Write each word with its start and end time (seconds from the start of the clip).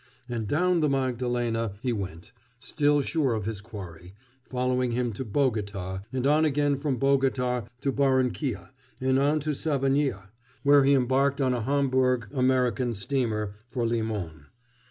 And 0.27 0.47
down 0.47 0.79
the 0.79 0.89
Magdalena 0.89 1.73
he 1.83 1.93
went, 1.93 2.31
still 2.59 3.03
sure 3.03 3.35
of 3.35 3.45
his 3.45 3.61
quarry, 3.61 4.15
following 4.43 4.93
him 4.93 5.13
to 5.13 5.23
Bogota, 5.23 5.99
and 6.11 6.25
on 6.25 6.43
again 6.43 6.75
from 6.77 6.97
Bogota 6.97 7.67
to 7.81 7.91
Barranquilla, 7.91 8.71
and 8.99 9.19
on 9.19 9.39
to 9.41 9.51
Savanilla, 9.53 10.29
where 10.63 10.85
he 10.85 10.95
embarked 10.95 11.39
on 11.39 11.53
a 11.53 11.61
Hamburg 11.61 12.29
American 12.33 12.95
steamer 12.95 13.53
for 13.69 13.85
Limon. 13.85 14.47